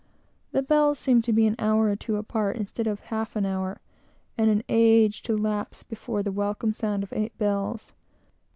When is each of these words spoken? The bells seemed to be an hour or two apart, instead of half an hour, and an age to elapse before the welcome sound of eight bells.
The 0.51 0.63
bells 0.63 0.97
seemed 0.97 1.23
to 1.25 1.31
be 1.31 1.45
an 1.45 1.55
hour 1.59 1.85
or 1.87 1.95
two 1.95 2.17
apart, 2.17 2.57
instead 2.57 2.87
of 2.87 2.99
half 3.01 3.35
an 3.35 3.45
hour, 3.45 3.79
and 4.35 4.49
an 4.49 4.63
age 4.67 5.21
to 5.21 5.35
elapse 5.35 5.83
before 5.83 6.23
the 6.23 6.31
welcome 6.31 6.73
sound 6.73 7.03
of 7.03 7.13
eight 7.13 7.37
bells. 7.37 7.93